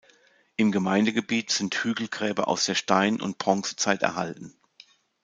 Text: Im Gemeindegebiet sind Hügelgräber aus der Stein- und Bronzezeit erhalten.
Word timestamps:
Im 0.55 0.71
Gemeindegebiet 0.71 1.51
sind 1.51 1.75
Hügelgräber 1.75 2.47
aus 2.47 2.65
der 2.65 2.73
Stein- 2.73 3.21
und 3.21 3.37
Bronzezeit 3.37 4.01
erhalten. 4.01 4.55